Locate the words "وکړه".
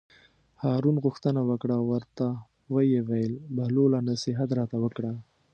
1.49-1.73, 4.83-5.11